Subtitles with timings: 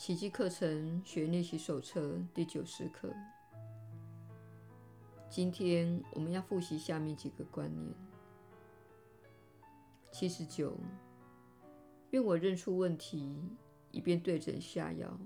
[0.00, 3.14] 奇迹课程学练习手册第九十课。
[5.28, 7.94] 今天我们要复习下面几个观念。
[10.10, 10.74] 七十九，
[12.12, 13.42] 愿我认出问题，
[13.90, 15.20] 以便对症下药。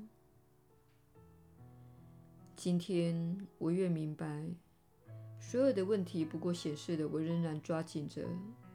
[2.57, 4.45] 今天我越明白，
[5.39, 8.27] 所有的问题不过显示了我仍然抓紧着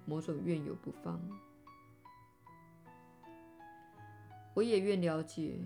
[0.06, 1.22] 某种怨尤不放。
[4.56, 5.58] 我也越了解，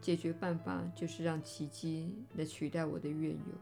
[0.00, 3.52] 解决办法就是让奇迹来取代我的怨尤。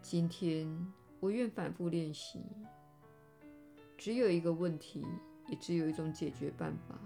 [0.00, 0.68] 今天
[1.20, 2.40] 我愿反复练习，
[3.96, 5.04] 只有一个问题，
[5.48, 6.98] 也只有一种解决办法。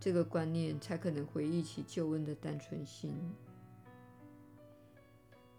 [0.00, 3.14] 这个观念才可能回忆起救恩的单纯性。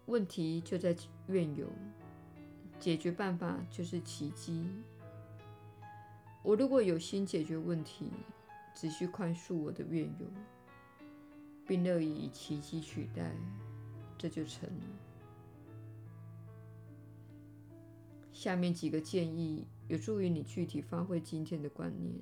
[0.06, 0.94] 问题就在
[1.26, 1.66] 怨尤，
[2.78, 4.70] 解决办法就是奇迹。
[6.44, 8.12] 我如果有心解决问题，
[8.76, 10.26] 只需宽恕我的怨尤，
[11.66, 13.34] 并乐意以奇迹取代，
[14.18, 14.84] 这就成了。
[18.32, 22.14] 下面几个建议有助于你具体发挥今天的观念。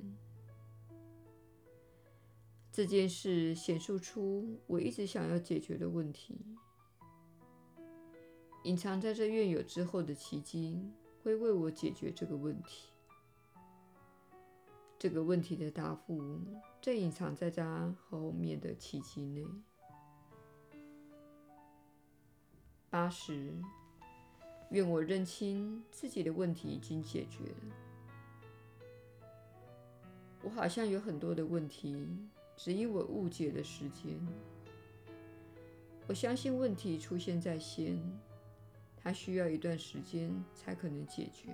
[2.71, 6.39] 这件事显示出我一直想要解决的问题。
[8.63, 10.81] 隐藏在这怨尤之后的奇迹
[11.23, 12.94] 会为我解决这个问题。
[14.99, 16.41] 这个问题的答复
[16.81, 19.45] 正隐藏在它后面的奇迹内。
[22.89, 23.53] 八十，
[24.71, 27.75] 愿我认清自己的问题已经解决了。
[30.43, 32.07] 我好像有很多的问题。
[32.57, 34.17] 只因我误解了时间，
[36.07, 38.01] 我相信问题出现在先，
[38.97, 41.49] 它需要一段时间才可能解决。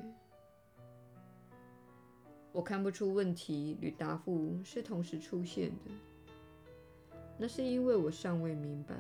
[2.53, 8.94] 我看不出问题与答复是同时出现的，那是因为我尚未明白，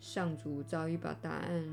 [0.00, 1.64] 上主早已把答案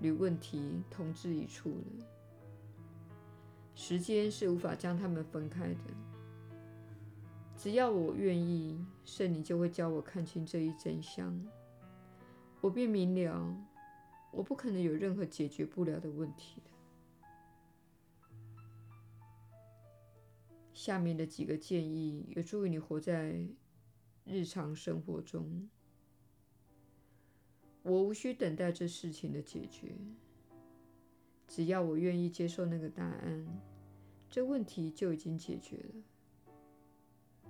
[0.00, 2.06] 与问题同置一处了。
[3.74, 5.80] 时间是无法将它们分开的。
[7.56, 11.38] 只要我愿意，圣灵就会教我看清这一真相。
[12.60, 13.54] 我便明了，
[14.32, 16.70] 我不可能有任何解决不了的问题的。
[20.74, 23.46] 下面的几个建议有助于你活在
[24.24, 25.70] 日常生活中。
[27.82, 29.94] 我无需等待这事情的解决，
[31.46, 33.46] 只要我愿意接受那个答案，
[34.28, 37.48] 这问题就已经解决了。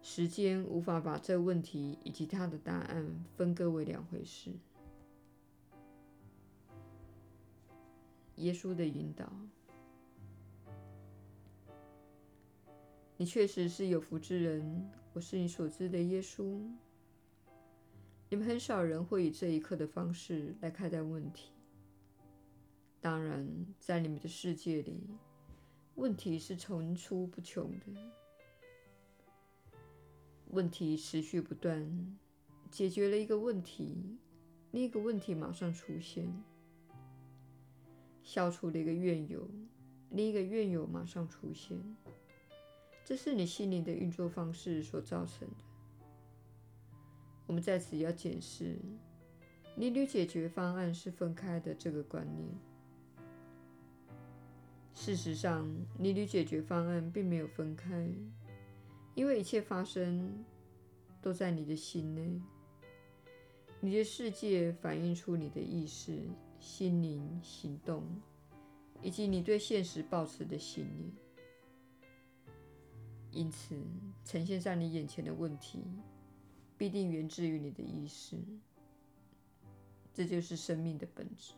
[0.00, 4.52] 时间无法把这问题以及它的答案分割为两回事。
[8.36, 9.32] 耶稣的引导，
[13.18, 14.90] 你确实是有福之人。
[15.14, 16.60] 我是你所知的耶稣。
[18.28, 21.50] 你们很少人会以这一刻的方式来看待问题。
[23.00, 25.00] 当然，在你们的世界里，
[25.94, 27.86] 问题是层出不穷的。
[30.48, 32.18] 问题持续不断，
[32.70, 34.18] 解决了一个问题，
[34.72, 36.26] 另一个问题马上出现；
[38.22, 39.48] 消除了一个怨尤，
[40.10, 41.78] 另一个怨尤马上出现。
[43.06, 45.54] 这是你心灵的运作方式所造成的。
[47.46, 48.76] 我们在此要检视
[49.76, 52.48] 你与解决方案是分开的这个观念。
[54.92, 58.10] 事实上，你与解决方案并没有分开。
[59.14, 60.44] 因为一切发生
[61.22, 62.42] 都在你的心内，
[63.78, 66.28] 你的世界反映出你的意识、
[66.58, 68.02] 心灵、行动，
[69.00, 71.25] 以及你对现实抱持的信念。
[73.36, 73.76] 因此，
[74.24, 75.84] 呈现在你眼前的问题，
[76.78, 78.38] 必定源自于你的意识。
[80.14, 81.52] 这就是生命的本质。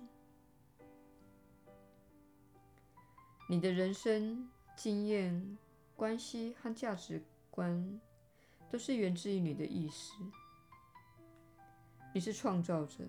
[3.48, 5.56] 你的人生经验、
[5.94, 8.00] 关系和价值观
[8.68, 10.14] 都是源自于你的意识。
[12.12, 13.04] 你是创造者，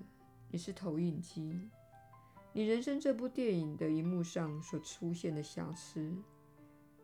[0.52, 1.68] 你是投影机。
[2.54, 6.16] 你人生这部电影的荧幕上所出现的瑕疵，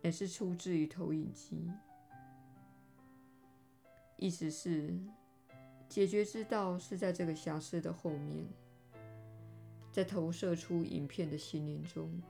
[0.05, 1.67] 也是出自于投影机。
[4.17, 4.95] 意思是，
[5.89, 8.45] 解决之道是在这个瑕疵的后面，
[9.91, 12.21] 在投射出影片的心灵中。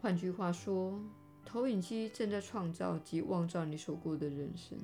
[0.00, 0.98] 换句话说，
[1.44, 4.78] 投影机正在创造及妄造你所过的人生。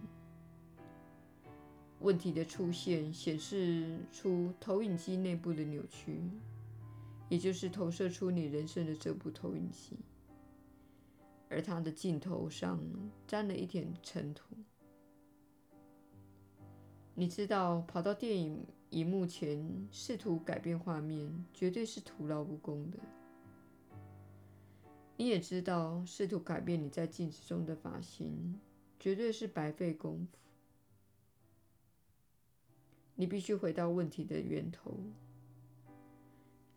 [2.00, 6.20] 问题的出现显示出投影机内部的扭曲，
[7.32, 9.96] 也就是投射出你人生的这部投影机。
[11.48, 12.78] 而它的镜头上
[13.26, 14.54] 沾了一点尘土。
[17.14, 22.98] 你知道，跑到电影荧幕前试图改变画面，绝对是徒劳无功的。
[25.16, 28.60] 你也知道，试图改变你在镜子中的发型，
[29.00, 30.38] 绝对是白费功夫。
[33.14, 34.98] 你必须回到问题的源头。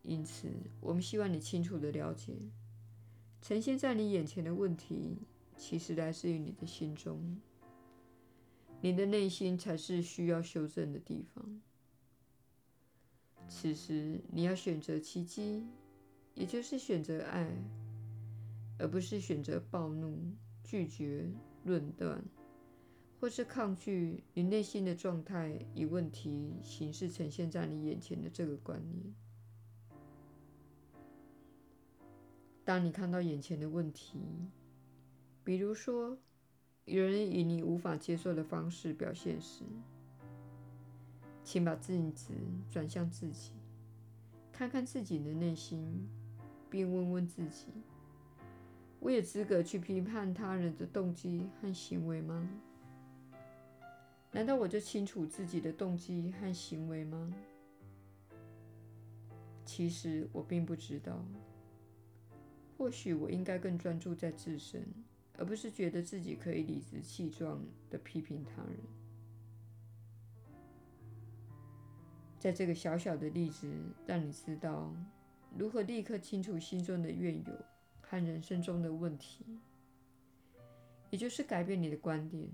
[0.05, 0.47] 因此，
[0.79, 2.33] 我们希望你清楚地了解，
[3.41, 5.17] 呈现在你眼前的问题，
[5.57, 7.37] 其实来自于你的心中。
[8.81, 11.61] 你的内心才是需要修正的地方。
[13.47, 15.65] 此时，你要选择奇迹，
[16.35, 17.49] 也就是选择爱，
[18.77, 20.19] 而不是选择暴怒、
[20.63, 21.27] 拒绝、
[21.63, 22.23] 论断，
[23.19, 29.13] 或是抗拒你内心的状态以问题形式呈现在你眼前的这个观念。
[32.65, 34.19] 当你看到眼前的问题，
[35.43, 36.17] 比如说
[36.85, 39.63] 有人以你无法接受的方式表现时，
[41.43, 42.33] 请把镜子
[42.71, 43.51] 转向自己，
[44.51, 46.09] 看看自己的内心，
[46.67, 47.67] 并问问自己：
[48.99, 52.49] 我有资格去批判他人的动机和行为吗？
[54.31, 57.31] 难道我就清楚自己的动机和行为吗？
[59.63, 61.23] 其实我并不知道。
[62.77, 64.85] 或许我应该更专注在自身，
[65.37, 68.77] 而不是觉得自己可以理直气壮地批评他人。
[72.37, 73.71] 在这个小小的例子，
[74.05, 74.93] 让你知道
[75.57, 77.53] 如何立刻清除心中的怨尤
[78.01, 79.45] 和人生中的问题，
[81.09, 82.47] 也就是改变你的观点，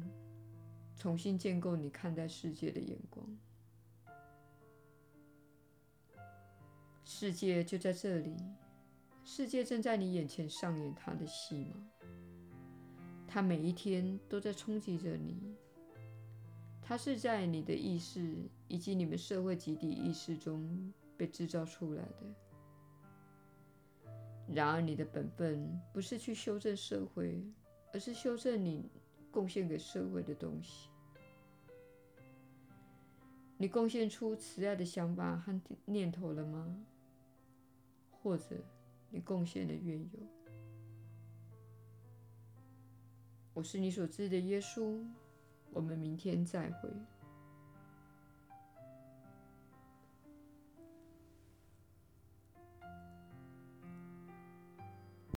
[0.96, 3.26] 重新建构你看待世界的眼光。
[7.04, 8.38] 世界就在这里。
[9.24, 11.76] 世界正在你眼前上演它的戏码，
[13.28, 15.56] 它每一天都在冲击着你。
[16.82, 18.36] 它是在你的意识
[18.68, 22.36] 以及你们社会集体意识中被制造出来的。
[24.54, 27.42] 然而，你的本分不是去修正社会，
[27.94, 28.90] 而是修正你
[29.32, 30.90] 贡献给社会的东西。
[33.58, 36.76] 你贡献出慈爱的想法和念头了吗？
[38.12, 38.58] 或者，
[39.12, 40.20] 你贡献的缘由。
[43.54, 45.06] 我是你所知的耶稣。
[45.74, 46.90] 我们明天再会。